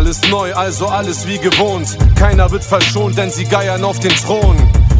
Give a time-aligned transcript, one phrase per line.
[0.00, 1.98] Alles neu, also alles wie gewohnt.
[2.14, 4.56] Keiner wird verschont, denn sie geiern auf den Thron.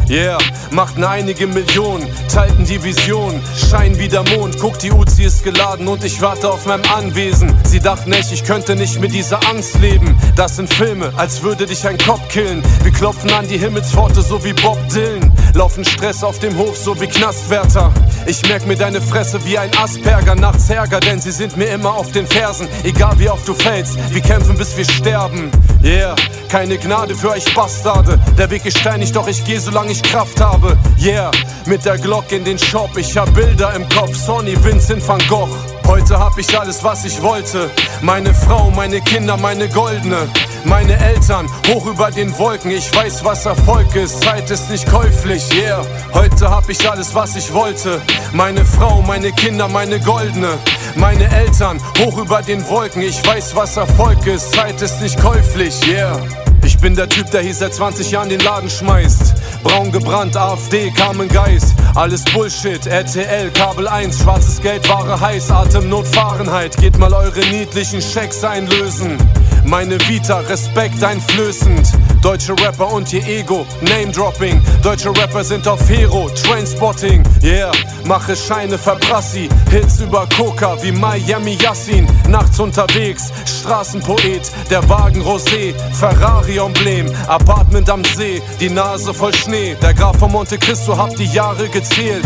[0.07, 0.37] Yeah,
[0.69, 4.59] machten einige Millionen, teilten die Vision, scheinen wie der Mond.
[4.59, 7.51] Guck, die Uzi ist geladen und ich warte auf meinem Anwesen.
[7.63, 10.15] Sie dachten echt, ich könnte nicht mit dieser Angst leben.
[10.35, 12.61] Das sind Filme, als würde dich ein Kopf killen.
[12.83, 15.31] Wir klopfen an die Himmelspforte, so wie Bob Dylan.
[15.53, 17.91] Laufen Stress auf dem Hof, so wie Knastwärter.
[18.25, 21.93] Ich merk mir deine Fresse wie ein Asperger, nachts Ärger, denn sie sind mir immer
[21.93, 22.67] auf den Fersen.
[22.83, 25.51] Egal wie oft du fällst, wir kämpfen bis wir sterben.
[25.83, 26.15] Yeah,
[26.47, 28.19] keine Gnade für euch Bastarde.
[28.37, 30.77] Der Weg ist steinig, doch ich geh, solange ich Kraft habe.
[30.99, 31.31] Yeah,
[31.65, 32.95] mit der Glock in den Shop.
[32.97, 35.49] Ich hab Bilder im Kopf, Sonny, Vincent van Gogh.
[35.87, 37.69] Heute hab ich alles, was ich wollte.
[38.01, 40.27] Meine Frau, meine Kinder, meine Goldene.
[40.63, 42.71] Meine Eltern, hoch über den Wolken.
[42.71, 44.23] Ich weiß, was Erfolg ist.
[44.23, 45.83] Zeit ist nicht käuflich, yeah.
[46.13, 48.01] Heute hab ich alles, was ich wollte.
[48.33, 50.57] Meine Frau, meine Kinder, meine Goldene.
[50.95, 53.01] Meine Eltern, hoch über den Wolken.
[53.01, 54.53] Ich weiß, was Erfolg ist.
[54.53, 56.19] Zeit ist nicht käuflich, yeah.
[56.63, 59.33] Ich bin der Typ, der hier seit 20 Jahren den Laden schmeißt.
[59.63, 61.75] Braun gebrannt, AfD, Carmen Geist.
[61.95, 66.77] Alles Bullshit, RTL, Kabel 1, schwarzes Geld, Ware heiß, Atemnot, Fahrenheit.
[66.77, 69.17] Geht mal eure niedlichen Schecks einlösen.
[69.63, 71.87] Meine Vita, Respekt einflößend.
[72.21, 74.61] Deutsche Rapper und ihr Ego, Name-Dropping.
[74.83, 77.23] Deutsche Rapper sind auf Hero, Trainspotting.
[77.43, 77.71] Yeah,
[78.05, 79.49] mache Scheine, Verbrassi.
[79.69, 82.07] Hits über Coca wie Miami Yassin.
[82.27, 84.51] Nachts unterwegs, Straßenpoet.
[84.69, 87.07] Der Wagen Rosé, Ferrari-Emblem.
[87.27, 89.75] Apartment am See, die Nase voll Schnee.
[89.81, 92.25] Der Graf von Monte Cristo hat die Jahre gezählt.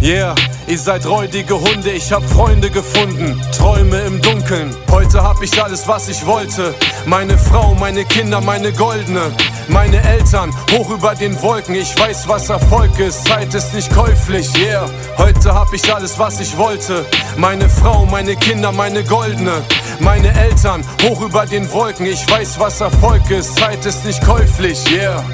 [0.00, 0.36] Yeah,
[0.68, 4.70] ihr seid räudige Hunde, ich hab Freunde gefunden, Träume im Dunkeln.
[4.92, 6.72] Heute hab ich alles, was ich wollte.
[7.04, 9.32] Meine Frau, meine Kinder, meine Goldene.
[9.66, 13.26] Meine Eltern, hoch über den Wolken, ich weiß, was Erfolg ist.
[13.26, 14.88] Zeit ist nicht käuflich, yeah.
[15.16, 17.04] Heute hab ich alles, was ich wollte.
[17.36, 19.62] Meine Frau, meine Kinder, meine Goldene.
[19.98, 23.58] Meine Eltern, hoch über den Wolken, ich weiß, was Erfolg ist.
[23.58, 25.24] Zeit ist nicht käuflich, yeah.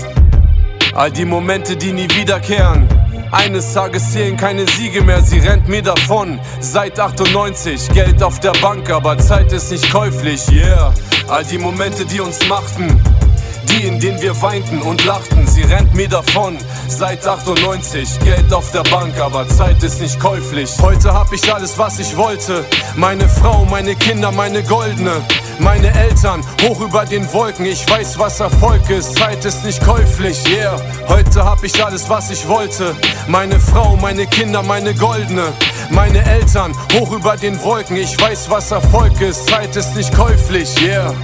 [0.94, 3.03] All die Momente, die nie wiederkehren.
[3.34, 6.38] Eines Tages zählen keine Siege mehr, sie rennt mir davon.
[6.60, 10.94] Seit 98, Geld auf der Bank, aber Zeit ist nicht käuflich, yeah.
[11.26, 13.02] All die Momente, die uns machten,
[13.70, 16.58] die, in denen wir weinten und lachten, sie rennt mir davon.
[16.88, 20.70] Seit 98, Geld auf der Bank, aber Zeit ist nicht käuflich.
[20.80, 22.64] Heute hab ich alles, was ich wollte.
[22.96, 25.22] Meine Frau, meine Kinder, meine Goldene.
[25.58, 29.16] Meine Eltern, hoch über den Wolken, ich weiß, was Erfolg ist.
[29.16, 30.76] Zeit ist nicht käuflich, yeah.
[31.08, 32.94] Heute hab ich alles, was ich wollte.
[33.28, 35.52] Meine Frau, meine Kinder, meine Goldene.
[35.90, 39.48] Meine Eltern, hoch über den Wolken, ich weiß, was Erfolg ist.
[39.48, 41.14] Zeit ist nicht käuflich, yeah.